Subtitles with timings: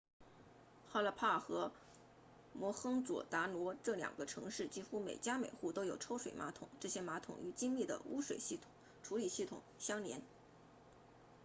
[0.91, 1.71] 哈拉帕 harappa 和
[2.53, 8.39] 摩亨佐达罗 mohenjo-daro 这两个城市几乎每家每户都有抽水马桶这些马桶与精密的污水
[9.03, 10.23] 处理系统相连